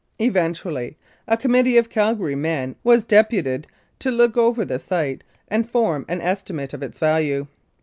Eventually 0.19 0.97
a 1.27 1.37
committee 1.37 1.77
of 1.77 1.91
Calgary 1.91 2.33
men 2.33 2.75
was 2.83 3.03
deputed 3.03 3.67
to 3.99 4.09
look 4.09 4.35
over 4.35 4.65
the 4.65 4.79
site 4.79 5.23
and 5.47 5.69
form 5.69 6.05
an 6.09 6.21
estimate 6.21 6.73
of 6.73 6.81
its 6.81 6.97
value. 6.97 7.45